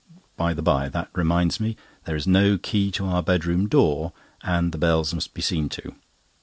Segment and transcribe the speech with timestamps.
[0.35, 4.71] By the by, that reminds me there is no key to our bedroom door, and
[4.71, 5.93] the bells must be seen to.